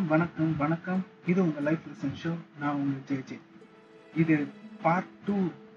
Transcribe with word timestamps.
வணக்கம் 0.00 0.18
வணக்கம் 0.20 0.52
வணக்கம். 0.60 1.00
இது 1.30 1.38
உங்க 1.42 1.60
லைஃப் 1.66 1.82
லெசன் 1.88 2.14
ஷோ 2.20 2.30
நான் 2.60 2.76
உங்கள் 2.80 3.02
ஜெயஜே 3.08 3.36
இது 4.14 4.34
part 4.84 5.10
two 5.26 5.36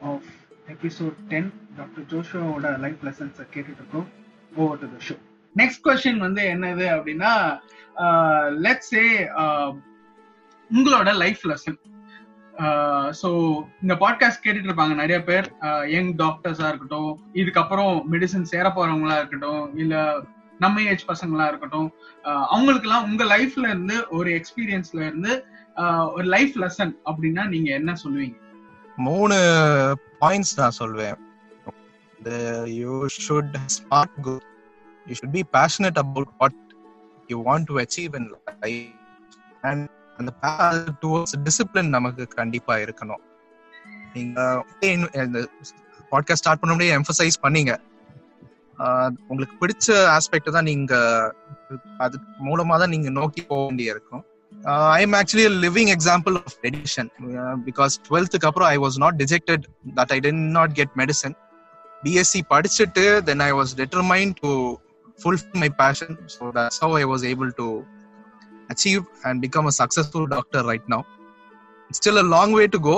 of 0.09 0.27
episode 0.73 1.15
ten 1.31 1.49
doctor 1.77 2.05
ஜோஷோவோட 2.11 2.69
life 2.83 3.01
லெசன்ஸை 3.07 3.45
கேட்டுட்டு 3.53 3.81
இருக்கோம். 3.81 4.07
Over 4.55 4.79
to 4.81 4.87
the 4.93 4.99
show 5.07 5.15
next 5.55 5.81
question 5.87 6.21
வந்து 6.25 6.43
என்னது 6.53 6.85
அப்படின்னா 6.95 7.31
லெட்ஸ் 8.65 8.91
சே 8.93 9.03
உங்களோட 10.69 11.13
லைஃப் 11.23 11.43
லெசன் 11.51 11.79
ஸோ 13.21 13.29
இந்த 13.81 13.97
பாட்காஸ்ட் 14.03 14.43
கேட்டுட்டு 14.45 14.69
இருப்பாங்க 14.69 14.95
நிறைய 15.01 15.19
பேர். 15.23 15.49
யங் 15.95 16.13
டாக்டர்ஸா 16.23 16.69
இருக்கட்டும் 16.71 17.11
இதுக்கப்புறம் 17.41 17.93
மெடிசன் 18.13 18.51
சேர 18.53 18.69
போறவங்களா 18.69 19.17
இருக்கட்டும் 19.17 19.63
இல்ல 19.75 19.95
நம்ம 20.59 20.81
ஏஜ் 20.81 21.03
பசங்களா 21.07 21.45
இருக்கட்டும் 21.47 21.89
அவங்களுக்குலாம் 22.53 23.05
உங்க 23.09 23.23
லைஃப்ல 23.33 23.65
இருந்து 23.71 23.95
ஒரு 24.09 24.29
எக்ஸ்பீரியன்ஸ்ல 24.37 24.99
இருந்து 25.07 25.33
ஒரு 26.15 26.25
லைஃப் 26.33 26.55
லெசன் 26.63 26.93
அப்படின்னா 27.05 27.43
நீங்க 27.53 27.69
என்ன 27.79 27.95
சொல்லுவீங்க? 28.03 28.37
மூணு 28.97 29.37
பாயிண்ட்ஸ் 30.21 30.55
நான் 30.55 30.79
சொல்வேன். 30.79 31.17
You 32.79 32.93
should 33.27 33.55
smart 33.75 34.17
go 34.21 34.33
you 35.07 35.13
should 35.19 35.35
be 35.37 35.43
passionate 35.57 35.99
about 36.03 36.33
what 36.37 36.59
you 37.27 37.37
want 37.49 37.67
to 37.71 37.79
achieve 37.83 38.15
in 38.19 38.29
life 38.65 38.93
and 39.61 39.89
அந்த 40.17 40.31
டுவர்ட்ஸ் 41.03 41.35
டிசிப்ளின் 41.47 41.95
நமக்கு 41.97 42.27
கண்டிப்பா 42.39 42.75
இருக்கணும். 42.85 43.23
நீங்க 44.13 44.37
பாட்காஸ்ட் 46.11 46.41
ஸ்டார்ட் 46.41 46.61
பண்ண 46.61 46.73
முடியும் 46.75 47.01
எம்பசைஸ் 47.01 47.43
பண்ணீங்க. 47.45 47.73
உங்களுக்கு 49.29 49.55
பிடிச்ச 49.59 49.95
ஆஸ்பெக்ட் 50.13 50.55
தான் 50.57 50.69
நீங்க 50.71 50.93
அது 51.97 52.15
மூலமா 52.39 52.77
தான் 52.77 52.93
நீங்க 52.95 53.09
நோக்கி 53.11 53.41
போக 53.43 53.61
வேண்டிய 53.65 53.95
இருக்கும் 53.95 54.23
I 54.91 54.99
am 55.01 55.15
actually 55.19 55.47
living 55.63 55.91
example 55.95 56.35
of 56.41 56.57
dedication 56.65 57.09
because 57.65 57.95
டுவெல்த்துக்கு 58.07 58.49
அப்புறம் 58.49 58.69
I 58.69 58.77
was 58.77 58.97
not 58.97 59.17
dejected 59.23 59.65
that 59.99 60.11
I 60.11 60.19
then 60.19 60.43
not 60.51 60.73
get 60.73 60.93
medicine 61.01 61.35
BSc 62.03 62.41
படிச்சுட்டு 62.53 63.05
then 63.29 63.43
I 63.43 63.51
was 63.51 63.73
determined 63.81 64.33
to 64.41 64.51
full 65.19 65.41
my 65.55 65.69
passion 65.79 66.15
so 66.33 66.43
that's 66.55 66.79
how 66.83 66.93
I 66.95 67.03
was 67.03 67.23
able 67.31 67.51
to 67.59 67.67
achieve 68.69 69.03
and 69.23 69.39
become 69.45 69.67
a 69.67 69.73
successful 69.81 70.27
doctor 70.27 70.65
right 70.71 70.87
now 70.87 71.03
still 71.91 72.21
a 72.23 72.27
long 72.35 72.53
way 72.53 72.65
to 72.67 72.79
go 72.81 72.95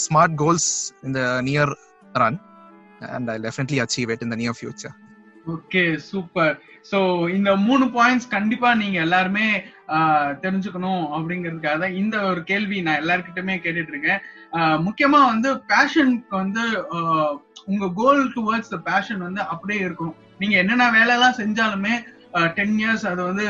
smart 0.00 0.36
goals 0.36 0.70
இந்த 1.04 1.20
near 1.42 1.72
run 2.14 2.38
and 3.02 3.30
I'll 3.30 3.40
definitely 3.40 3.78
achieve 3.78 4.10
it 4.10 4.22
in 4.22 4.28
the 4.28 4.36
near 4.36 4.54
future. 4.54 4.94
Okay 5.46 5.82
super 6.08 6.54
so 6.88 6.98
இந்த 7.34 7.50
மூணு 7.66 7.84
points 7.94 8.26
கண்டிப்பா 8.34 8.70
நீங்க 8.80 8.96
எல்லாருமே 9.04 9.46
தெரிஞ்சுக்கணும் 10.42 11.04
அப்படிங்கிறதுக்காக 11.16 11.78
தான் 11.78 11.96
இந்த 12.00 12.16
ஒரு 12.30 12.40
கேள்வி 12.50 12.78
நான் 12.86 13.00
எல்லாருக்கிட்டமே 13.02 13.54
கேட்டுட்டு 13.64 13.92
இருக்கேன் 13.94 14.20
முக்கியமா 14.86 15.20
வந்து 15.32 15.50
பேஷனுக்கு 15.70 16.34
வந்து 16.42 16.64
உங்க 17.66 17.88
கோல் 18.00 18.22
டுவர்ட்ஸ் 18.36 18.72
த 18.74 18.78
பேஷன் 18.90 19.26
வந்து 19.28 19.42
அப்படியே 19.52 19.80
இருக்கணும். 19.86 20.18
நீங்க 20.40 20.56
என்னென்ன 20.62 20.90
வேலை 20.98 21.14
எல்லாம் 21.16 21.38
செஞ்சாலுமே 21.40 21.94
டென் 22.58 22.76
இயர்ஸ் 22.80 23.06
அது 23.12 23.22
வந்து 23.30 23.46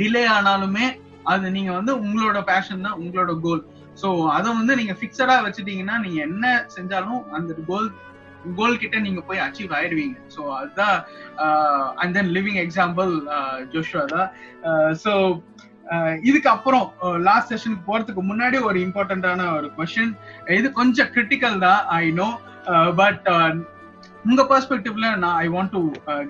டிலே 0.00 0.24
ஆனாலுமே 0.36 0.86
அது 1.32 1.46
நீங்க 1.56 1.72
வந்து 1.78 1.94
உங்களோட 2.04 2.40
பேஷன் 2.50 2.86
தான் 2.86 3.00
உங்களோட 3.02 3.32
கோல் 3.46 3.62
ஸோ 4.02 4.08
அதை 4.36 4.50
வந்து 4.58 4.74
நீங்க 4.80 4.94
ஃபிக்ஸடா 5.00 5.36
வச்சுட்டீங்கன்னா 5.46 5.98
நீங்க 6.04 6.20
என்ன 6.28 6.44
செஞ்சாலும் 6.76 7.22
அந்த 7.38 7.54
கோல் 7.70 7.88
கோல் 8.58 8.80
கிட்ட 8.82 8.98
நீங்க 8.98 9.20
போய் 9.20 9.44
அச்சீவ் 9.46 9.72
ஆயிடுவீங்க. 9.78 10.16
ஸோ 10.34 10.42
அதுதான் 10.58 10.98
and 12.02 12.14
then 12.18 12.30
living 12.36 12.60
example 12.64 13.12
Joshua 13.74 14.04
தான். 14.14 14.30
Uh, 14.62 14.90
ஸோ 15.02 15.12
uh, 15.86 16.12
இதுக்கு 16.22 16.48
அப்புறம் 16.54 16.86
லாஸ்ட் 17.28 17.50
uh, 17.50 17.52
செஷனுக்கு 17.52 17.84
போறதுக்கு 17.90 18.22
முன்னாடி 18.30 18.56
ஒரு 18.68 18.78
இம்பார்ட்டன்டான 18.86 19.46
ஒரு 19.56 19.68
கொஸ்டின் 19.78 20.14
இது 20.58 20.68
கொஞ்சம் 20.72 21.10
கிரிட்டிக்கல் 21.14 21.56
தான் 21.58 21.80
ஐ 22.00 22.04
நோ 22.20 22.28
பட் 22.94 23.28
உங்க 24.24 24.42
பெர்ஸ்பெக்டிவ்ல 24.50 25.08
நான் 25.16 25.38
I 25.44 25.46
want 25.48 25.72
to 25.76 25.82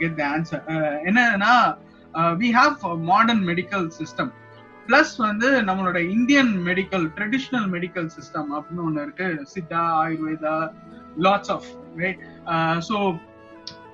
get 0.02 0.16
the 0.20 0.24
answer 0.34 0.62
என்னன்னா 1.08 1.54
we 2.42 2.50
have 2.58 2.76
modern 3.10 3.42
medical 3.50 3.86
system 3.98 4.30
plus 4.90 5.12
வந்து 5.28 5.48
நம்மளோட 5.66 5.98
Indian 6.14 6.52
medical 6.68 7.04
traditional 7.16 7.66
medical 7.74 8.08
system 8.14 8.48
அப்படின்னு 8.56 8.84
ஒண்ணு 8.86 9.02
இருக்கு. 9.06 9.28
Siddha 9.52 9.82
Ayurveda 10.04 10.54
lots 11.26 11.52
of 11.54 11.68
right 12.00 12.22
so 12.88 12.96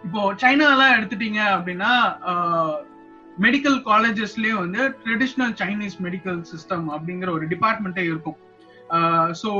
இப்போ 0.06 0.20
சைனாலாம் 0.42 0.94
எடுத்துட்டீங்க 0.96 1.40
அப்படின்னா 1.54 1.92
uh, 2.32 2.74
மெடிக்கல் 3.44 3.78
காலேஜஸ்லயே 3.90 4.54
வந்து 4.62 4.82
ட்ரெடிஷ்னல் 5.04 5.54
சைனீஸ் 5.60 5.96
மெடிக்கல் 6.04 6.38
சிஸ்டம் 6.50 6.86
அப்படிங்கிற 6.94 7.28
ஒரு 7.36 7.46
டிபார்ட்மெண்ட்டே 7.52 8.04
இருக்கும். 8.12 8.38
Uh, 8.96 9.26
ஸோ 9.42 9.50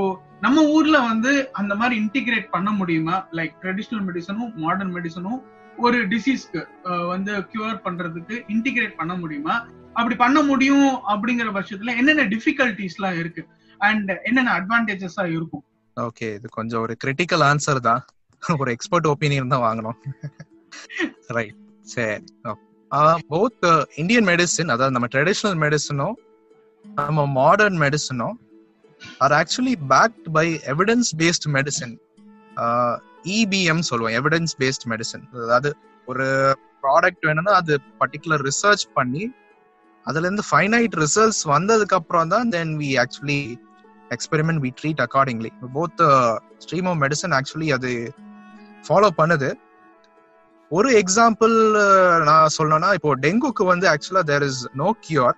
நம்ம 0.45 0.63
ஊர்ல 0.77 0.99
வந்து 1.11 1.33
அந்த 1.61 1.73
மாதிரி 1.81 1.97
இன்டிகிரேட் 2.03 2.49
பண்ண 2.57 2.71
முடியுமா? 2.81 3.17
லைக் 3.39 3.57
ட்ரெடிஷ்னல் 3.63 4.05
மெடிசனும் 4.09 4.53
மாடர்ன் 4.65 4.95
மெடிசனும் 4.99 5.41
ஒரு 5.79 5.99
டிசீஸ்க்கு 6.15 6.63
uh, 6.91 7.05
வந்து 7.15 7.35
கியூர் 7.53 7.83
பண்றதுக்கு 7.89 8.37
இன்டிகிரேட் 8.55 9.01
பண்ண 9.03 9.15
முடியுமா? 9.25 9.57
அப்படி 9.99 10.17
பண்ண 10.25 10.39
முடியும் 10.51 10.89
அப்படிங்கிற 11.12 11.51
பட்சத்துல 11.57 11.93
என்னென்ன 12.01 12.27
டிஃபிகல்டிஸ்லாம் 12.34 13.19
இருக்கு? 13.23 13.43
அண்ட் 13.81 14.11
என்னென்ன 14.29 14.51
அட்வான்டேஜஸா 14.59 15.25
இருக்கும்? 15.37 15.65
ஓகே 15.97 16.27
இது 16.39 16.47
கொஞ்சம் 16.59 16.83
ஒரு 16.87 16.95
கிரிட்டிக்கல் 17.05 17.45
ஆன்சர் 17.51 17.81
தான். 17.89 18.03
ஒரு 18.43 18.71
எக்ஸ்பர்ட் 18.77 19.09
ஒப்பீனியன் 19.12 19.53
தான் 19.55 19.65
வாங்கணும். 19.67 19.99
ரைட் 21.37 21.56
சரி. 21.95 22.17
போத் 23.33 23.65
இந்தியன் 24.03 24.27
மெடிசின் 24.31 24.73
அதாவது 24.75 24.95
நம்ம 24.97 25.09
ட்ரெடிஷ்னல் 25.15 25.56
மெடிசனும் 25.62 26.17
நம்ம 26.85 27.25
modern 27.39 27.79
மெடிசனும் 27.85 28.37
are 29.25 29.35
actually 29.39 29.75
backed 29.93 30.29
by 30.37 30.47
evidence 30.73 31.11
based 31.23 31.47
medicine 31.56 31.95
EBM 33.39 33.83
சொல்லுவோம் 33.89 34.15
எவிடன்ஸ் 34.19 34.55
பேஸ்ட் 34.62 34.87
மெடிசன் 34.93 35.25
அதாவது 35.47 35.71
ஒரு 36.09 36.27
ப்ராடக்ட் 36.85 37.27
வேணும்னா 37.29 37.55
அது 37.62 37.75
பர்டிகுலர் 38.03 38.45
ரிசர்ச் 38.51 38.87
பண்ணி 38.99 39.25
அதுல 40.06 40.25
இருந்து 40.27 40.44
ஃபைனைட் 40.50 40.97
ரிசல்ட்ஸ் 40.97 41.43
வந்ததுக்கு 41.49 41.94
அப்புறம் 41.94 42.28
தான் 42.28 42.49
then 42.49 42.72
we 42.78 42.91
actually 42.97 43.41
experiment 44.11 44.61
we 44.61 44.71
treat 44.81 45.03
accordingly 45.06 45.50
both 45.75 46.03
stream 46.65 46.89
of 46.89 47.00
medicine 47.05 47.34
actually 47.34 47.71
அது 47.72 47.93
ஃபாலோ 48.84 49.09
பண்ணுது. 49.21 49.49
ஒரு 50.71 50.89
எக்ஸாம்பிள் 51.00 51.55
uh, 51.81 52.15
நான் 52.25 52.55
சொல்லணும்னா 52.56 52.89
இப்போ 52.94 53.11
டெங்குக்கு 53.25 53.65
வந்து 53.65 53.87
ஆக்சுவலா 53.91 54.22
there 54.22 54.44
is 54.47 54.62
no 54.75 54.89
cure 55.00 55.37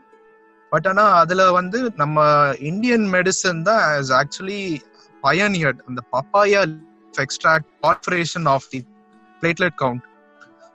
but 0.72 0.86
ஆனா 0.86 1.04
அதுல 1.14 1.42
வந்து 1.50 1.78
நம்ம 1.96 2.24
இந்தியன் 2.70 3.06
மெடிசன் 3.14 3.60
தான் 3.62 3.82
இஸ் 4.00 4.12
ஆக்சுவலி 4.12 4.62
பயனியர்ட் 5.22 5.80
அந்த 5.88 6.00
papaya 6.14 6.62
extract 7.14 7.68
corporation 7.82 8.46
of 8.46 8.68
the 8.70 8.80
platelet 9.42 9.76
count 9.82 10.04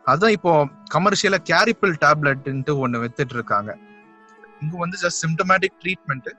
அதுதான் 0.06 0.36
இப்போ 0.38 0.54
கமர்ஷியலா 0.94 1.40
கேரிப்பில் 1.50 1.96
டேப்லெட்ன்ட்டு 2.04 2.74
ஒண்ணு 2.80 3.04
வித்துட்டு 3.04 3.36
இருக்காங்க 3.36 3.72
இங்க 4.62 4.76
வந்து 4.78 4.98
ஜஸ்ட் 5.04 5.22
சிம்டமேட்டிக் 5.26 5.78
ட்ரீட்மெண்ட் 5.84 6.30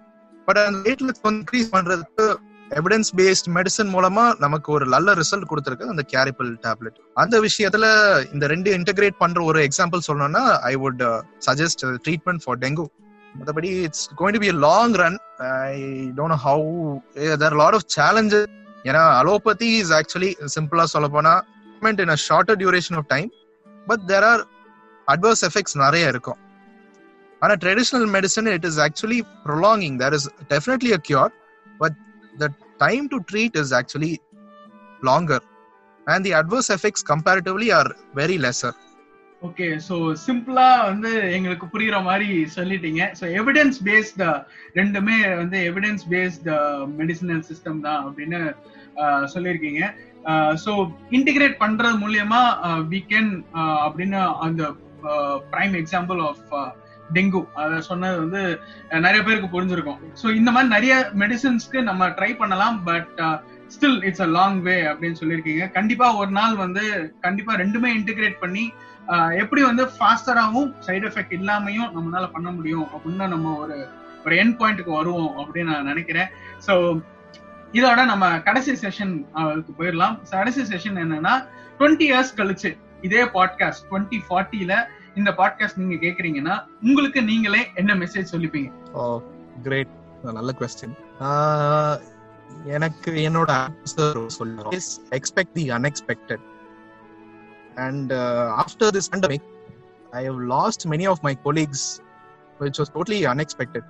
பட் 0.48 0.59
அந்த 0.59 0.78
வெயிட் 0.78 1.04
வந்து 1.04 1.31
இன்க்ரீஸ் 1.34 1.70
பண்றதுக்கு 1.75 2.26
எவிடன்ஸ் 2.70 3.10
பேஸ்ட் 3.16 3.48
மெடிசன் 3.48 3.91
மூலமா 3.94 4.25
நமக்கு 4.38 4.69
ஒரு 4.72 4.87
நல்ல 4.87 5.15
ரிசல்ட் 5.15 5.48
கொடுத்துருக்கு 5.50 5.91
அந்த 5.91 6.03
கேரிப்பில் 6.12 6.53
டேப்லெட் 6.66 6.98
அந்த 7.16 7.37
விஷயத்துல 7.41 7.87
இந்த 8.32 8.44
ரெண்டு 8.47 8.70
இன்டகிரேட் 8.78 9.16
பண்ற 9.19 9.42
ஒரு 9.42 9.60
எக்ஸாம்பிள் 9.69 10.06
சொல்லணும்னா 10.09 10.44
I 10.65 10.75
would 10.76 11.03
suggest 11.48 11.84
treatment 12.04 12.42
for 12.44 12.59
dengue 12.59 12.86
மற்றபடி 13.34 13.71
it's 13.84 14.06
going 14.16 14.36
to 14.38 14.42
be 14.44 14.50
long 14.60 14.94
run 15.03 15.19
I 15.69 15.72
don't 16.16 16.34
know 16.34 16.41
how 16.44 16.66
there 17.38 17.59
lot 17.62 17.76
of 17.81 17.88
challenges 17.97 18.51
ஏன்னா 18.84 19.04
அலோபதி 19.21 19.71
இஸ் 19.77 19.92
ஆக்சுவலி 19.92 20.30
சிம்பிளா 20.54 20.86
சொல்ல 20.95 21.09
போனா 21.09 21.34
in 22.01 22.15
a 22.16 22.21
shorter 22.27 22.59
duration 22.62 22.98
of 23.01 23.09
time 23.09 23.30
but 23.89 24.04
there 24.10 24.27
are 24.33 24.42
adverse 25.09 25.45
effects 25.48 25.77
நிறைய 25.84 26.13
இருக்கும். 26.13 26.41
ஆனா 27.42 27.54
traditional 27.65 28.07
medicine 28.16 28.51
it 28.57 28.66
is 28.71 28.81
actually 28.86 29.21
prolonging 29.47 29.97
there 30.03 30.16
is 30.19 30.28
definitely 30.54 30.92
a 30.98 31.01
cure 31.09 31.33
but 31.83 31.98
the 32.42 32.48
time 32.84 33.04
to 33.15 33.19
treat 33.33 33.59
is 33.63 33.75
actually 33.81 34.13
longer 35.10 35.45
and 36.07 36.25
the 36.28 36.34
adverse 36.41 36.72
effects 36.77 37.07
comparatively 37.13 37.69
are 37.81 37.91
very 38.21 38.39
lesser 38.47 38.78
okay 39.42 39.66
so 39.87 39.95
சிம்பிளா 40.27 40.69
வந்து 40.91 41.10
எங்களுக்கு 41.37 41.66
புரியுற 41.72 41.97
மாதிரி 42.07 42.28
சொல்லிட்டீங்க. 42.57 43.03
So 43.19 43.25
evidence 43.41 43.78
based 43.89 44.22
ரெண்டுமே 44.78 45.16
வந்து 45.41 45.59
evidence 45.71 46.04
based 46.13 46.48
medicinal 47.01 47.42
system 47.51 47.80
தான் 47.87 48.01
அப்படின்னு 48.07 48.41
uh, 49.03 49.22
சொல்லியிருக்கீங்க. 49.34 49.83
ஸோ 50.65 50.72
இன்டிகிரேட் 51.18 51.56
பண்றது 51.65 51.97
மூலியமா 52.04 52.41
வி 52.92 53.00
கேன் 53.12 53.30
அப்படின்னு 53.84 54.21
அந்த 54.47 54.62
பிரைம் 55.54 55.76
எக்ஸாம்பிள் 55.82 56.21
ஆஃப் 56.30 56.53
டெங்கு 57.16 57.41
அதை 57.62 57.78
சொன்னது 57.88 58.16
வந்து 58.22 58.42
நிறைய 59.04 59.21
பேருக்கு 59.24 59.48
புரிஞ்சிருக்கும். 59.54 59.98
ஸோ 60.21 60.26
இந்த 60.38 60.50
மாதிரி 60.54 60.68
நிறைய 60.76 60.94
மெடிசன்ஸ்க்கு 61.22 61.78
நம்ம 61.88 62.06
ட்ரை 62.18 62.30
பண்ணலாம் 62.41 62.76
but 62.88 63.21
still 63.74 64.00
it's 64.09 64.24
a 64.26 64.28
long 64.38 64.59
way 64.68 64.76
அப்படின்னு 64.91 65.21
சொல்லியிருக்கீங்க. 65.21 65.65
கண்டிப்பா 65.76 66.06
ஒரு 66.21 66.30
நாள் 66.38 66.54
வந்து 66.65 66.84
கண்டிப்பா 67.27 67.54
ரெண்டுமே 67.62 67.91
இன்டிகிரேட் 67.98 68.38
பண்ணி 68.44 68.65
எப்படி 69.42 69.62
வந்து 69.70 69.84
ஃபாஸ்டராகவும் 69.97 70.70
சைடு 70.86 71.04
எஃபெக்ட் 71.10 71.36
இல்லாமையும் 71.38 71.92
நம்மளால 71.97 72.28
பண்ண 72.36 72.50
முடியும் 72.59 72.88
அப்படின்னு 72.94 73.27
நம்ம 73.34 73.53
ஒரு 73.65 73.77
ஒரு 74.27 74.36
என் 74.42 74.56
பாயிண்ட்டுக்கு 74.60 74.98
வருவோம் 74.98 75.32
அப்படின்னு 75.41 75.72
நான் 75.72 75.91
நினைக்கிறேன். 75.92 76.30
ஸோ 76.66 76.74
இதோட 77.78 78.00
நம்ம 78.10 78.24
கடைசி 78.47 78.72
செஷன் 78.82 79.12
போயிடலாம். 79.78 80.16
கடைசி 80.30 80.62
செஷன் 80.72 80.98
என்னன்னா 81.03 81.32
டுவெண்ட்டி 81.78 82.06
இயர்ஸ் 82.10 82.34
கழிச்சு 82.41 82.71
இதே 83.06 83.22
பாட்காஸ்ட் 83.36 83.84
டுவெண்ட்டி 83.91 84.18
ஃபார்ட்டில 84.28 84.74
இந்த 85.21 85.30
பாட்காஸ்ட் 85.41 85.80
நீங்க 85.80 85.97
கேக்குறீங்கன்னா 86.06 86.56
உங்களுக்கு 86.88 87.21
நீங்களே 87.30 87.62
என்ன 87.74 87.94
மெசேஜ் 87.94 88.32
சொல்லிப்பீங்க? 88.34 88.71
ஓ 88.92 89.21
கிரேட் 89.62 89.92
நல்ல 90.38 90.53
கொஸ்டின் 90.60 90.97
எனக்கு 92.76 93.10
என்னோட 93.28 93.50
ஆன்சர் 93.65 94.20
சொல்லுங்க. 94.36 94.77
Expect 95.18 95.54
the 95.56 95.65
unexpected 95.77 96.44
and 97.86 98.12
after 98.62 98.94
this 98.97 99.10
pandemic 99.12 99.47
I 100.20 100.22
have 100.28 100.41
lost 100.54 100.84
many 100.92 101.06
of 101.12 101.22
my 101.28 101.34
colleagues 101.44 101.86
which 102.60 102.80
was 102.80 102.92
totally 102.97 103.18
unexpected 103.32 103.88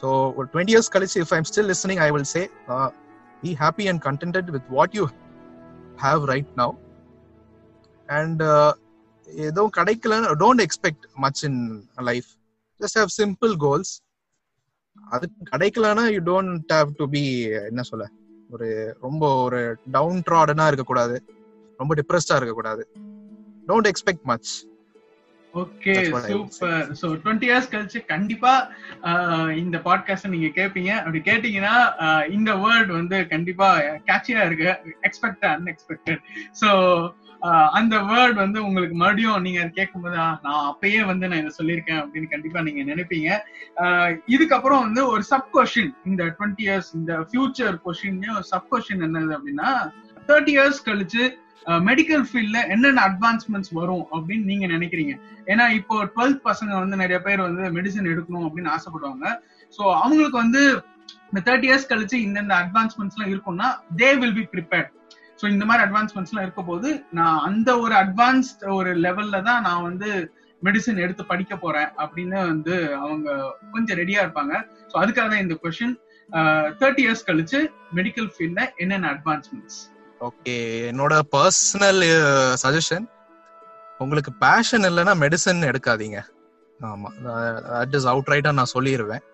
so 0.00 0.08
ஒரு 0.36 0.48
டுவெண்ட்டி 0.52 0.72
இயர்ஸ் 0.74 0.92
கழிச்சு, 0.94 1.18
if 1.24 1.34
I'm 1.36 1.46
still 1.50 1.68
listening 1.72 2.00
I 2.06 2.10
will 2.10 2.30
say 2.34 2.50
be 3.42 3.56
happy 3.60 3.84
and 3.88 4.22
and 4.36 4.50
with 4.50 4.68
what 4.68 4.94
you 4.94 5.06
have 6.02 6.24
right 6.24 6.50
now 6.56 6.74
and 8.08 8.42
எதுவும் 9.28 9.74
கிடைக்கல 9.76 10.14
don't 10.42 10.62
expect 10.66 11.04
much 11.14 11.44
in 11.44 11.88
life 11.94 12.26
just 12.80 12.98
have 12.98 13.12
simple 13.22 13.54
goals 13.56 13.92
அது 15.10 15.26
கிடைக்கலன்னா 15.50 16.04
you 16.16 16.20
don't 16.30 16.72
have 16.72 16.90
to 16.96 17.06
be 17.08 17.40
என்ன 17.40 17.82
சொல்ல 17.82 18.06
ஒரு 18.50 18.96
ரொம்ப 19.00 19.42
ஒரு 19.42 19.76
down 19.90 20.22
ட்ராடனா 20.30 20.66
இருக்கக்கூடாது. 20.66 21.24
ரொம்ப 21.80 21.94
டிப்ரெஸ்டா 21.94 22.36
இருக்கக்கூடாது. 22.36 22.82
Don't 23.66 23.88
expect 23.90 24.22
much 24.22 24.50
okay 25.54 25.94
super 26.28 26.92
so 27.02 27.06
twenty 27.24 27.48
years 27.50 27.70
கழிச்சு 27.70 28.06
கண்டிப்பா 28.06 28.68
இந்த 29.56 29.78
பாட்காஸ்ட் 29.78 30.28
நீங்க 30.28 30.46
கேட்பீங்க 30.46 30.88
அப்படி 30.88 31.18
கேட்டீங்கன்னா 31.18 31.74
இந்த 32.28 32.54
வேர்ட் 32.54 32.86
வந்து 32.86 33.26
கண்டிப்பா 33.26 33.78
கேட்சியா 33.80 34.46
இருக்கு. 34.46 34.96
எக்ஸ்பெக்ட் 35.02 35.44
அன்எக்ஸ்பெக்டட் 35.44 36.20
சோ 36.60 36.70
அந்த 37.70 37.96
வேர்ட் 37.96 38.34
வந்து 38.34 38.64
உங்களுக்கு 38.64 38.96
மறுபடியும் 38.96 39.42
நீங்க 39.42 39.68
கேட்கும் 39.68 40.02
போது 40.02 40.16
நான் 40.16 40.40
அப்பயே 40.44 41.04
வந்து 41.04 41.28
நான் 41.28 41.38
இதை 41.38 41.52
சொல்லியிருக்கேன் 41.58 42.02
அப்படின்னு 42.02 42.28
கண்டிப்பா 42.28 42.60
நீங்க 42.60 42.94
நினைப்பீங்க. 42.94 43.38
இதுக்கப்புறம் 44.26 44.80
வந்து 44.80 45.06
ஒரு 45.06 45.22
சப் 45.22 45.58
கொஸ்டின் 45.58 45.94
இந்த 46.04 46.24
டுவெண்ட்டி 46.24 46.64
இயர்ஸ் 46.66 46.90
இந்த 46.94 47.12
ஃபியூச்சர் 47.18 47.80
ஒரு 48.34 48.42
சப் 48.42 48.74
கொஸ்டின் 48.74 49.04
என்னது 49.06 49.38
அப்படின்னா 49.38 49.70
தேர்ட்டி 50.28 50.52
இயர்ஸ் 50.56 50.84
கழிச்சு 50.84 51.42
மெடிக்கல் 51.88 52.24
ஃபீல்ட்ல 52.28 52.58
என்னென்ன 52.74 53.02
அட்வான்ஸ்மெண்ட்ஸ் 53.10 53.72
வரும் 53.78 54.04
அப்படின்னு 54.14 54.44
நீங்க 54.52 54.66
நினைக்கிறீங்க? 54.74 55.14
ஏன்னா 55.52 55.64
இப்போ 55.78 55.96
டுவெல்த் 56.16 56.42
பசங்க 56.48 56.72
வந்து 56.82 56.96
நிறைய 57.02 57.18
பேர் 57.26 57.46
வந்து 57.46 57.64
மெடிசன் 57.76 58.10
எடுக்கணும் 58.12 58.46
அப்படின்னு 58.48 58.74
ஆசைப்படுவாங்க. 58.76 59.24
ஸோ 59.78 59.82
அவங்களுக்கு 60.02 60.38
வந்து 60.44 60.62
இந்த 61.30 61.40
தேர்ட்டி 61.48 61.68
இயர்ஸ் 61.70 61.90
கழிச்சு 61.92 62.16
இந்தந்த 62.26 62.54
அட்வான்ஸ்மெண்ட்ஸ் 62.64 63.16
எல்லாம் 63.16 63.32
இருக்கும்னா 63.34 63.68
they 64.02 64.10
will 64.20 64.36
be 64.40 64.44
prepared 64.54 64.90
so 65.40 65.44
இந்த 65.54 65.64
மாதிரி 65.68 65.84
அட்வான்ஸ்மெண்ட்ஸ் 65.86 66.32
எல்லாம் 66.32 66.46
இருக்க 66.46 66.62
போது 66.70 66.88
நான் 67.18 67.40
அந்த 67.48 67.70
ஒரு 67.84 67.94
அட்வான்ஸ்ட் 68.02 68.62
ஒரு 68.78 68.90
லெவல்ல 69.06 69.40
தான் 69.48 69.64
நான் 69.68 69.86
வந்து 69.88 70.10
மெடிசன் 70.62 71.02
எடுத்து 71.04 71.22
படிக்க 71.32 71.54
போறேன் 71.56 71.90
அப்படின்னு 72.04 72.38
வந்து 72.52 72.74
அவங்க 73.00 73.28
கொஞ்சம் 73.74 73.98
ரெடியா 74.02 74.20
இருப்பாங்க. 74.24 74.54
ஸோ 74.90 74.94
அதுக்காக 75.02 75.26
தான் 75.32 75.44
இந்த 75.44 75.56
கொஸ்டின் 75.64 75.96
தேர்ட்டி 76.82 77.02
இயர்ஸ் 77.06 77.26
கழிச்சு 77.30 77.58
மெடிக்கல் 77.98 78.30
ஃபீல்ட்ல 78.34 78.62
என்னென்ன 78.84 79.10
அட்வான்ஸ்மெண்ட்ஸ் 79.16 79.80
ஓகே 80.20 80.56
என்னோட 80.90 81.20
பர்சனல் 81.32 82.02
சஜஷன் 82.64 83.06
உங்களுக்கு 83.98 84.32
பேஷன் 84.32 84.82
இல்லைன்னா 84.82 85.14
மெடிசன் 85.22 85.68
எடுக்காதீங்க. 85.70 86.18
ஆமா 86.80 87.08
தட் 87.70 87.94
இஸ் 87.94 88.06
அவுட் 88.06 88.28
ரைட்டா 88.28 88.52
நான் 88.52 88.74
சொல்லிடுவேன் 88.74 89.24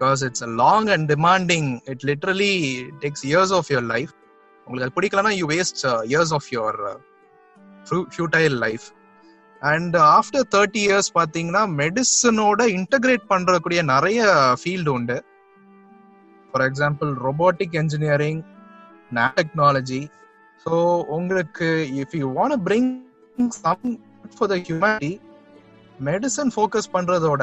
because 0.00 0.24
it's 0.24 0.42
a 0.42 0.46
long 0.46 0.86
and 0.86 1.12
demanding 1.12 1.80
it 1.84 2.04
literally 2.04 2.52
takes 3.00 3.24
years 3.24 3.52
of 3.52 3.70
your 3.70 3.88
life 3.94 4.12
உங்களுக்கு 4.66 4.86
அது 4.88 4.96
பிடிக்கலன்னா 4.98 5.28
you 5.28 5.48
waste 5.48 5.82
years 6.04 6.32
of 6.32 6.48
your 6.50 6.78
futile 7.88 8.58
life 8.58 8.86
and 9.62 9.96
after 9.96 10.46
thirty 10.56 10.82
years 10.88 11.10
பார்த்தீங்கன்னா 11.14 11.64
மெடிசனோட 11.82 12.60
இன்டகிரேட் 12.78 13.24
பண்ணுறக்கூடிய 13.30 13.82
நிறைய 13.82 14.20
ஃபீல்டு 14.62 14.88
உண்டு. 14.88 15.16
For 16.52 16.70
example 16.70 17.10
robotic 17.28 17.72
engineering 17.72 18.42
technology 19.12 20.08
so 20.66 20.74
உங்களுக்கு 21.08 21.68
if 22.02 22.16
you 22.16 22.28
want 22.32 22.56
bring 22.68 22.92
some 23.62 23.86
for 24.36 24.50
the 24.52 24.56
humanity 24.66 25.12
medicine 25.98 26.52
focus 26.54 26.90
பண்றதோட 26.92 27.42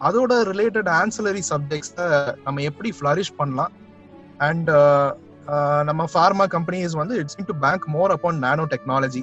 அதோட 0.00 0.32
ரிலேட்டட் 0.52 0.88
ஆன்சலரி 0.88 1.42
சப்ஜெக்ட்ஸை 1.52 2.06
நம்ம 2.44 2.60
எப்படி 2.60 2.90
ஃப்ளரிஷ் 2.98 3.32
பண்ணலாம். 3.36 3.72
அண்ட் 4.40 4.70
நம்ம 5.84 6.02
ஃபார்மா 6.12 6.44
கம்பெனிஸ் 6.54 6.94
வந்து 6.94 7.14
it's 7.20 7.38
to 7.50 7.56
bank 7.64 7.86
more 7.88 8.12
upon 8.14 8.38
nano 8.38 8.64
technology 8.64 9.22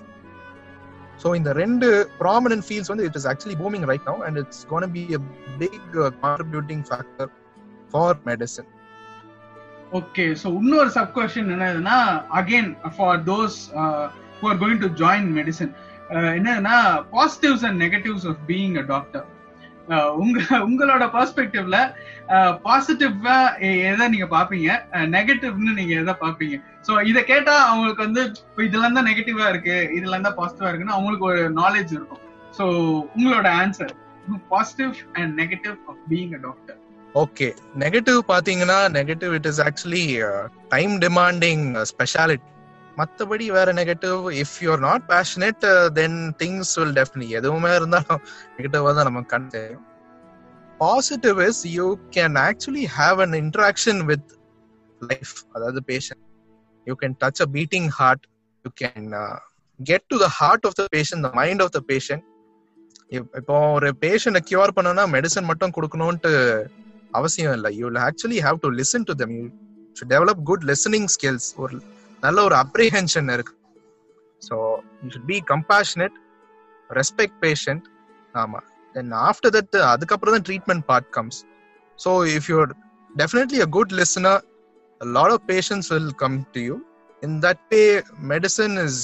so 1.23 1.35
இந்த 1.35 1.51
ரெண்டு 1.53 1.87
ப்ராமினன்ட் 2.21 2.65
ஃபீல்ட்ஸ் 2.67 2.91
வந்து 2.93 3.05
it 3.05 3.17
is 3.19 3.27
actually 3.31 3.57
booming 3.61 3.85
right 3.91 4.07
now 4.07 4.23
and 4.27 4.37
it's 4.37 4.63
gonna 4.65 4.87
be 4.91 5.03
a 5.15 5.21
big 5.57 5.93
contributing 6.23 6.83
factor 6.89 7.29
for 7.91 8.17
medicine 8.25 8.69
okay 9.95 10.25
so 10.41 10.47
இன்னொரு 10.59 10.89
sub 10.89 11.13
question 11.15 11.51
என்னதுன்னா 11.55 11.97
again 12.39 12.69
for 12.95 13.19
those 13.27 13.57
who 14.39 14.45
are 14.49 14.59
going 14.63 14.81
to 14.83 14.89
join 15.01 15.29
medicine 15.37 15.71
என்னதுன்னா 16.37 16.77
positives 17.11 17.65
and 17.67 17.79
negatives 17.83 18.27
of 18.31 18.41
being 18.47 18.75
a 18.77 18.85
doctor 18.93 19.25
உங்க 20.15 20.39
உங்களோட 20.67 21.03
பர்ஸ்பெக்டிவ்ல 21.15 21.79
பாசிட்டிவா 22.63 23.35
uh, 23.61 23.73
எதை 23.89 24.05
நீங்க 24.07 24.27
பாப்பீங்க 24.27 24.69
நெகட்டிவ்னு 25.15 25.71
uh, 25.71 25.77
நீங்க 25.79 25.93
எதை 25.95 26.15
பாப்பீங்க 26.23 26.55
சோ 26.87 26.93
இத 27.01 27.19
கேட்டா 27.23 27.55
அவங்களுக்கு 27.67 28.05
வந்து 28.07 28.23
இதுல 28.65 28.85
இருந்தா 28.85 29.03
நெகட்டிவா 29.09 29.45
இருக்கு 29.49 29.77
இதுல 29.97 30.15
இருந்தா 30.15 30.33
பாசிட்டிவா 30.39 30.69
இருக்குன்னு 30.69 30.97
அவங்களுக்கு 30.97 31.29
ஒரு 31.31 31.43
நாலேஜ் 31.61 31.93
இருக்கும். 31.97 32.23
சோ 32.57 32.65
உங்களோட 33.15 33.47
answer 33.61 33.93
positive 34.49 34.95
and 35.19 35.33
negative 35.41 35.77
of 35.87 36.01
being 36.09 36.33
a 36.33 36.41
doctor 36.47 36.79
okay 37.15 37.47
negative 37.83 38.19
பாத்தீங்கன்னா 38.31 38.77
negative 38.95 39.33
it 39.37 39.47
is 39.51 39.61
actually 39.65 40.05
time 40.69 40.93
demanding 41.03 41.63
speciality 41.91 42.51
மற்றபடி 42.97 43.45
வேற 43.55 43.69
negative 43.79 44.19
if 44.41 44.55
you 44.63 44.67
are 44.71 44.83
not 44.85 45.05
passionate 45.11 45.63
then 45.97 46.19
things 46.41 46.73
will 46.79 46.95
definitely 46.99 47.27
எதுவுமே 47.39 47.71
இருந்தாலும் 47.79 48.21
நெகட்டிவா 48.55 48.93
தான் 48.97 49.09
நமக்கு 49.09 49.31
கண் 49.33 49.49
தெரியும் 49.55 49.85
positive 50.79 51.39
is 51.47 51.63
you 51.77 51.87
can 52.11 52.37
actually 52.45 52.85
have 52.97 53.19
an 53.25 53.35
interaction 53.41 54.01
with 54.11 54.29
life 55.01 55.35
அதாவது 55.55 55.81
patient 55.91 56.23
you 56.87 56.95
can 57.03 57.17
touch 57.23 57.41
a 57.41 57.49
beating 57.57 57.89
heart 57.99 58.25
you 58.65 58.71
can 58.83 59.09
get 59.79 60.07
to 60.11 60.17
the 60.19 60.29
heart 60.39 60.65
of 60.65 60.77
the 60.77 60.85
patient 60.95 61.25
the 61.27 61.31
mind 61.33 61.63
of 61.65 61.75
the 61.77 61.81
patient 61.89 62.25
இப்போ 63.39 63.57
ஒரு 63.75 63.89
பேஷண்ட 64.01 64.39
cure 64.47 64.75
பண்ணணும்னா 64.77 65.05
medicine 65.15 65.49
மட்டும் 65.49 65.73
கொடுக்கணும்ட்டு 65.75 66.31
அவசியம் 67.11 67.55
இல்லை. 67.57 67.71
You 67.79 67.83
will 67.89 68.03
actually 68.07 68.39
have 68.47 68.57
to 68.65 68.69
listen 68.79 69.07
to 69.09 69.15
them 69.21 69.33
you 69.37 69.43
should 69.97 70.11
develop 70.15 70.41
good 70.49 70.65
listening 70.71 71.09
skills 71.15 71.47
ஒரு 71.63 71.75
நல்ல 72.23 72.37
ஒரு 72.47 72.55
அப்ரிஹென்ஷன் 72.63 73.29
இருக்கு. 73.35 73.53
So 74.41 74.55
you 75.03 75.09
should 75.15 75.29
be 75.33 75.37
compassionate 75.53 76.15
respect 76.89 77.37
patient 77.45 77.85
ஆமா. 78.35 78.59
தென் 78.95 79.13
ஆஃப்டர் 79.29 79.53
தட் 79.55 79.75
அதுக்கப்புறம் 79.93 80.35
தான் 80.35 80.45
treatment 80.49 80.85
part 80.89 81.09
comes 81.17 81.39
so 81.99 82.11
if 82.37 82.49
you're 82.53 82.69
definitely 83.11 83.59
a 83.65 83.69
good 83.77 83.93
listener 84.01 84.41
lot 85.01 85.33
of 85.35 85.45
patience 85.53 85.89
will 85.93 86.11
come 86.23 86.35
to 86.55 86.61
you 86.69 86.75
in 87.23 87.37
that 87.45 87.63
way 87.73 87.81
medicine 88.33 88.75
is 88.85 89.01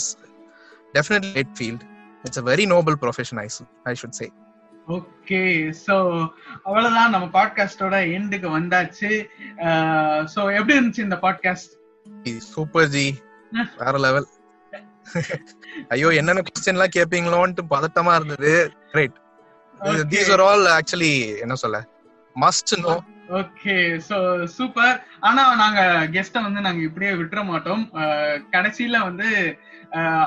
definitely 0.98 1.34
it 1.44 1.54
field 1.60 1.84
it's 2.24 2.42
a 2.44 2.46
very 2.52 2.66
noble 2.76 2.98
profession 3.04 3.42
I 3.44 3.48
I 3.92 3.94
should 4.02 4.18
say 4.22 4.28
okay 4.88 5.42
so 5.86 5.96
அவ்வளவுதான். 6.68 7.14
நம்ம 7.14 7.26
பாட்காஸ்டோட 7.38 7.96
எண்டுக்கு 8.18 8.48
வந்தாச்சு. 8.58 9.10
So 10.34 10.40
எப்படி 10.58 10.78
இருந்துச்சு 10.78 11.08
இந்த 11.08 11.18
podcast 11.26 11.74
super 12.54 12.92
ji 12.96 13.08
வேற 13.82 13.96
level 14.06 14.28
ஐயோ 15.94 16.10
என்னென்ன 16.20 16.42
கொஸ்டின் 16.48 16.78
எல்லாம் 16.78 16.96
கேப்பீங்களோன்ட்டு 16.96 17.64
பதட்டமா 17.74 18.12
இருந்தது. 18.18 18.52
Great 18.92 19.18
these 20.14 20.32
are 20.36 20.44
all 20.50 20.68
actually 20.78 21.14
என்ன 21.44 21.56
சொல்ல 21.64 21.80
must 22.36 22.74
no 22.86 22.94
okay 23.40 23.76
so 24.10 24.18
super 24.58 24.96
ஆனா 25.20 25.44
நாங்க 25.64 25.82
கெஸ்ட 26.16 26.44
வந்து 26.48 26.66
நாங்க 26.68 26.82
இப்படியே 26.88 27.12
விட்டுற 27.20 27.42
மாட்டோம். 27.52 27.84
கடைசியில 28.56 29.00
வந்து 29.10 29.30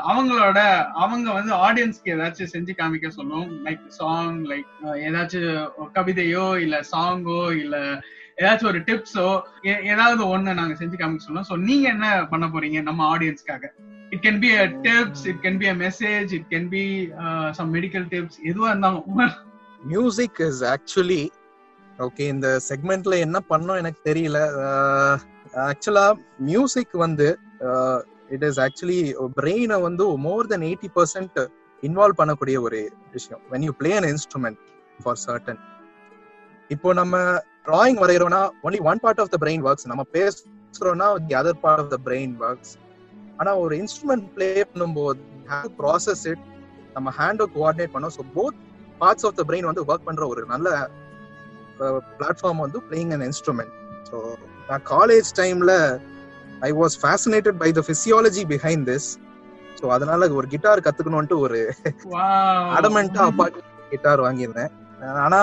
அவங்களோட 0.05 0.59
அவங்க 0.95 1.33
வந்து 1.33 1.53
ஆடியன்ஸ்க்கு 1.67 2.13
ஏதாச்சும் 2.13 2.53
செஞ்சு 2.55 2.73
காமிக்க 2.75 3.09
சொல்லும் 3.09 3.49
லைக் 3.65 3.85
சாங் 3.89 4.41
லைக் 4.47 4.69
ஏதாச்சும் 5.07 5.49
கவிதையோ 5.95 6.59
இல்ல 6.59 6.83
சாங்கோ 6.93 7.53
இல்ல 7.53 7.77
ஏதாச்சும் 8.41 8.69
ஒரு 8.69 8.81
டிப்ஸோ 8.85 9.27
ஏதாவது 9.85 10.23
ஒண்ணு 10.29 10.55
நாங்க 10.55 10.75
செஞ்சு 10.75 10.97
காமிக்க 10.97 11.27
சொல்லுவோம் 11.27 11.51
சோ 11.51 11.57
நீங்க 11.65 11.89
என்ன 11.89 12.27
பண்ண 12.27 12.47
போறீங்க 12.47 12.83
நம்ம 12.83 13.07
ஆடியன்ஸ்க்காக 13.17 13.71
it 14.13 14.23
can 14.23 14.41
be 14.41 14.51
a 14.57 14.67
tips 14.83 15.25
it 15.27 15.41
can 15.43 15.59
be 15.59 15.69
a 15.69 15.77
message 15.77 16.33
it 16.35 16.49
can 16.51 16.69
be 16.69 16.85
some 17.53 17.73
medical 17.75 18.07
tips 18.09 18.39
எதுவா 18.45 18.69
இருந்தாலும். 18.69 19.33
மியூசிக் 19.85 20.41
இஸ் 20.41 20.63
ஆக்சுவலி 20.65 21.23
ஓகே 21.99 22.25
இந்த 22.29 22.49
செக்மெண்ட்ல 22.69 23.19
என்ன 23.19 23.39
பண்ணோம் 23.51 23.77
எனக்கு 23.77 24.01
தெரியல. 24.11 24.39
ஆக்சுவலா 25.67 26.07
மியூசிக் 26.39 26.95
வந்து 26.97 27.29
இட் 28.35 28.45
இஸ் 28.49 28.61
ஆக்சுவலி 28.65 29.01
பிரெயினை 29.39 29.79
வந்து 29.87 30.05
more 30.27 30.49
then 30.53 30.67
eighty 30.69 30.91
percent 30.97 31.39
involve 31.83 32.19
பண்ணக்கூடிய 32.21 32.57
ஒரு 32.67 32.81
விஷயம். 33.15 33.43
When 33.53 33.65
you 33.67 33.73
play 33.81 33.91
an 33.99 34.09
instrument 34.13 34.59
for 35.01 35.21
certain 35.25 35.61
இப்போ 36.71 36.89
நம்ம 37.01 37.17
drawing 37.67 37.99
வரைகிறோம்னா 38.03 38.43
only 38.67 38.81
one 38.91 39.01
part 39.05 39.21
of 39.23 39.33
the 39.35 39.39
brain 39.43 39.65
works 39.69 39.89
நம்ம 39.93 40.05
பேசுறோம்னா 40.17 41.09
the 41.29 41.35
other 41.41 41.61
part 41.65 41.83
of 41.85 41.93
the 41.95 41.99
brain 42.07 42.35
works 42.43 42.73
ஆனா 43.41 43.53
ஒரு 43.63 43.75
இன்ஸ்ட்ருமெண்ட் 43.83 44.27
பிளே 44.37 44.49
பண்ணும்போது 44.73 45.21
ப்ராசஸ் 45.79 46.25
இட் 46.33 46.45
நம்ம 46.97 47.11
ஹேண்டோ 47.19 47.47
கோஆர்டினேட் 47.55 47.95
பண்ணோம். 47.95 48.15
So 48.17 48.25
both 48.37 48.59
parts 49.01 49.27
of 49.29 49.39
the 49.39 49.45
brain 49.49 49.69
வந்து 49.71 49.85
ஒர்க் 49.89 50.09
பண்ற 50.09 50.25
ஒரு 50.33 50.43
நல்ல 50.53 50.69
பிளாட்ஃபார்ம் 52.19 52.65
வந்து 52.65 52.81
பிளேயிங் 52.89 53.13
அன் 53.17 53.25
இன்ஸ்ட்ருமெண்ட் 53.29 53.73
ஸோ 54.11 54.17
நான் 54.69 54.85
காலேஜ் 54.93 55.31
டைம்ல 55.41 55.73
I 56.69 56.71
was 56.81 56.97
fascinated 57.03 57.61
by 57.63 57.71
the 57.79 57.85
physiology 57.91 58.45
behind 58.55 58.87
this 58.91 59.09
so 59.79 59.87
அதனால 59.97 60.29
ஒரு 60.41 60.47
கிட்டார் 60.53 60.85
கத்துக்கணும்ட்டு 60.87 61.39
ஒரு 61.45 61.61
அடமெண்டா 62.79 63.23
அப்பா 63.31 63.47
கிட்டார் 63.93 64.21
வாங்கியிருந்தேன். 64.27 64.71
ஆனா 65.25 65.41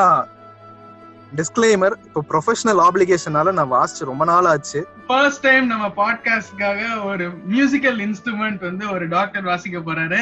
டிஸ்க்ளைமர் 1.39 1.95
இப்போ 2.05 2.21
ப்ரொஃபஷனல் 2.31 2.79
ஆப்ளிகேஷனால 2.85 3.51
நான் 3.57 3.73
வாசிச்சு 3.73 4.07
ரொம்ப 4.09 4.23
நாள் 4.31 4.47
ஆச்சு. 4.53 4.79
ஃபர்ஸ்ட் 5.09 5.43
டைம் 5.47 5.65
நம்ம 5.73 5.85
பாட்காஸ்ட்காக 5.99 6.81
ஒரு 7.09 7.25
மியூசிக்கல் 7.53 7.99
இன்ஸ்ட்ருமெண்ட் 8.07 8.61
வந்து 8.69 8.85
ஒரு 8.95 9.05
டாக்டர் 9.07 9.49
வாசிக்க 9.51 9.79
போறாரு. 9.79 10.19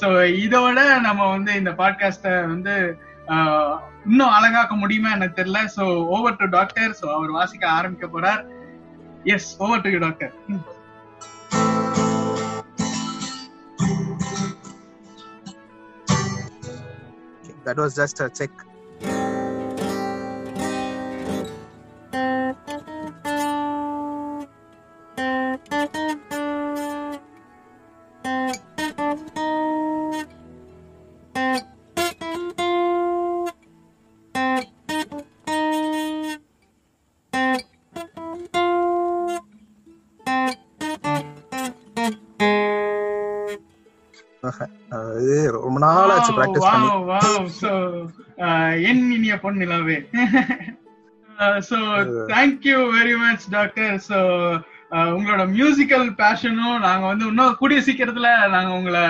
சோ 0.00 0.08
இதோட 0.44 0.78
நம்ம 1.08 1.28
வந்து 1.28 1.54
இந்த 1.60 1.72
பாட்காஸ்ட 1.80 2.28
வந்து 2.52 2.74
இன்னும் 4.06 4.34
அழகாக்க 4.36 4.74
முடியுமா 4.74 5.10
எனக்கு 5.16 5.38
தெரியல. 5.40 5.60
So 5.76 5.84
over 6.16 6.36
to 6.36 6.48
doctor 6.58 6.92
so 7.00 7.06
அவர் 7.16 7.30
வாசிக்க 7.38 7.64
ஆரம்பிக்க 7.78 8.06
போறார். 8.06 8.42
Yes, 9.24 9.56
over 9.60 9.80
to 9.80 9.90
you, 9.90 10.00
doctor. 10.00 10.32
That 17.64 17.76
was 17.76 17.94
just 17.94 18.20
a 18.20 18.28
check 18.28 18.50
ஆச்சு 46.32 46.40
பிராக்டிஸ் 46.40 46.68
பண்ணி 46.72 46.90
வாவ் 47.10 47.48
சோ 47.62 47.72
என் 48.90 49.04
இனிய 49.16 49.34
பொன்னிலாவே. 49.44 49.98
So 51.68 51.78
thank 52.32 52.68
you 52.70 52.78
very 52.98 53.16
much 53.24 53.46
doctor 53.56 53.94
so 54.08 54.18
உங்களோட 55.16 55.42
மியூசிக்கல் 55.56 56.08
பேஷனும் 56.18 56.82
நாங்க 56.86 57.04
வந்து 57.10 57.26
இன்னும் 57.30 57.60
கூடிய 57.60 57.78
சீக்கிரத்துல 57.86 58.30
நாங்க 58.54 58.72
உங்களை 58.78 59.04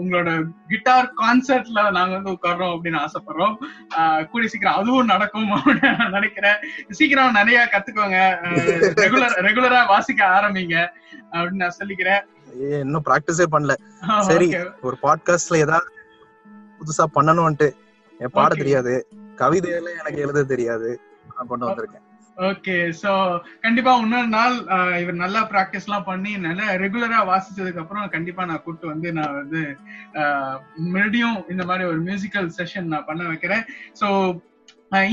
உங்களோட 0.00 0.30
கிட்டார் 0.68 1.08
கான்சர்ட்ல 1.20 1.80
நாங்க 1.96 2.12
வந்து 2.16 2.32
உட்கார்றோம் 2.34 2.74
அப்படின்னு 2.74 3.00
ஆசைப்படுறோம். 3.04 3.56
கூடிய 4.30 4.48
சீக்கிரம் 4.52 4.78
அதுவும் 4.80 5.10
நடக்கும் 5.12 5.50
அப்படின்னு 5.56 5.90
நான் 5.98 6.14
நினைக்கிறேன். 6.16 6.58
சீக்கிரம் 6.98 7.36
நிறைய 7.38 7.58
கத்துக்கோங்க. 7.72 8.20
ரெகுலர் 9.02 9.36
ரெகுலரா 9.48 9.80
வாசிக்க 9.92 10.22
ஆரம்பிங்க 10.36 10.76
அப்படின்னு 11.32 11.62
நான் 11.64 11.78
சொல்லிக்கிறேன். 11.80 12.22
இன்னும் 12.84 13.06
பிராக்டிஸே 13.08 13.46
பண்ணல. 13.54 13.74
சரி 14.30 14.48
ஒரு 14.88 14.98
பாட்காஸ்ட்ல 15.02 15.62
ஏதாவது 15.64 15.90
புதுசா 16.84 17.06
பண்ணணும்ட்டு 17.18 17.68
என் 18.20 18.34
பாட 18.38 18.54
தெரியாது. 18.62 18.94
கவிதையில 19.42 19.92
எனக்கு 20.00 20.24
எழுத 20.24 20.48
தெரியாது. 20.54 20.90
நான் 21.36 21.48
கொண்டு 21.52 21.66
வந்திருக்கேன். 21.68 22.04
ஓகே 22.48 22.76
சோ 23.00 23.10
கண்டிப்பா 23.64 23.90
இன்னொரு 24.04 24.30
நாள் 24.36 24.54
இவர் 25.02 25.20
நல்லா 25.22 25.40
பிராக்டிஸ் 25.50 25.86
எல்லாம் 25.88 26.06
பண்ணி 26.08 26.32
நல்லா 26.46 26.64
ரெகுலரா 26.82 27.20
வாசிச்சதுக்கு 27.28 27.82
அப்புறம் 27.82 28.08
கண்டிப்பா 28.14 28.42
நான் 28.50 28.62
கூப்பிட்டு 28.62 28.92
வந்து 28.92 29.08
நான் 29.18 29.36
வந்து 29.40 29.62
மறுபடியும் 30.94 31.38
இந்த 31.52 31.64
மாதிரி 31.68 31.84
ஒரு 31.90 32.00
மியூசிக்கல் 32.08 32.48
செஷன் 32.58 32.90
நான் 32.94 33.08
பண்ண 33.10 33.28
வைக்கிறேன். 33.30 33.64
சோ 34.00 34.08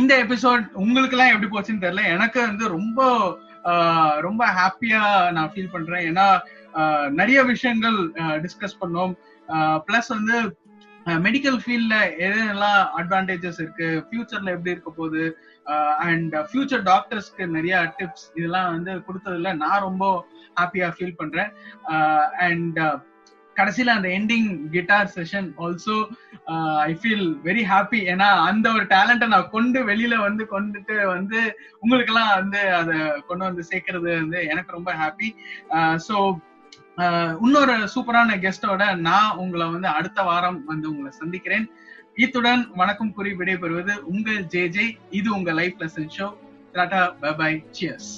இந்த 0.02 0.14
எபிசோட் 0.24 0.66
உங்களுக்கு 0.84 1.16
எல்லாம் 1.18 1.34
எப்படி 1.34 1.50
போச்சுன்னு 1.52 1.84
தெரியல. 1.86 2.06
எனக்கு 2.16 2.40
வந்து 2.50 2.66
ரொம்ப 2.78 3.02
ரொம்ப 4.28 4.44
ஹாப்பியா 4.60 5.04
நான் 5.36 5.52
ஃபீல் 5.54 5.74
பண்றேன். 5.74 6.06
ஏன்னா 6.10 6.28
நிறைய 7.20 7.40
விஷயங்கள் 7.52 7.98
டிஸ்கஸ் 8.46 8.80
பண்ணோம். 8.82 9.14
பிளஸ் 9.88 10.10
வந்து 10.18 10.36
மெடிக்கல் 11.26 11.60
ஃபீல்ட்ல 11.64 11.96
எதெல்லாம் 12.26 12.82
அட்வான்டேஜஸ் 13.00 13.62
இருக்கு? 13.64 13.88
ஃபியூச்சர்ல 14.08 14.56
எப்படி 14.56 14.74
இருக்க 14.74 14.92
போகுது? 14.92 15.24
அண்ட் 16.08 16.36
ஃபியூச்சர் 16.50 16.84
டாக்டர்ஸ்க்கு 16.92 17.46
நிறைய 17.56 17.78
டிப்ஸ் 18.00 18.28
இதெல்லாம் 18.40 18.70
வந்து 18.76 18.92
கொடுத்ததுல 19.08 19.54
நான் 19.64 19.86
ரொம்ப 19.88 20.06
ஹாப்பியா 20.60 20.90
ஃபீல் 20.98 21.20
பண்றேன். 21.22 21.52
அண்ட் 22.48 22.80
கடைசியில 23.56 23.94
அந்த 23.98 24.10
ending 24.18 24.50
guitar 24.74 25.10
session 25.16 25.48
also 25.64 25.96
I 26.86 26.94
feel 27.00 27.26
very 27.48 27.64
happy 27.72 28.00
ஏன்னா 28.14 28.30
அந்த 28.50 28.68
ஒரு 28.76 28.86
டேலண்ட்டை 28.94 29.28
நான் 29.28 29.52
கொண்டு 29.56 29.80
வெளியில 29.90 30.16
வந்து 30.28 30.44
கொண்டுட்டு 30.54 30.96
வந்து 31.16 31.40
உங்களுக்கெல்லாம் 31.80 32.32
வந்து 32.42 32.62
அதை 32.80 32.96
கொண்டு 33.28 33.44
வந்து 33.50 33.64
சேர்க்கறது 33.72 34.10
வந்து 34.22 34.40
எனக்கு 34.48 34.78
ரொம்ப 34.78 34.94
ஹாப்பி 34.94 35.30
ஸோ 36.08 36.16
இன்னொரு 37.42 37.76
சூப்பரான 37.96 38.36
கெஸ்டோட 38.38 38.98
நான் 38.98 39.36
உங்களை 39.36 39.68
வந்து 39.68 39.88
அடுத்த 39.88 40.22
வாரம் 40.22 40.66
வந்து 40.66 40.90
உங்களை 40.90 41.12
சந்திக்கிறேன். 41.12 41.70
இத்துடன் 42.16 42.72
வணக்கம் 42.76 43.14
கூறி 43.14 43.32
விடைபெறுவது 43.32 43.96
உங்கள் 43.98 44.46
ஜே 44.46 44.68
ஜே. 44.68 44.98
இது 45.10 45.36
உங்க 45.36 45.52
life 45.52 45.74
lesson 45.80 46.10
show 46.18 46.34
tata 46.72 47.16
bye 47.20 47.34
bye 47.34 47.64
cheers 47.80 48.12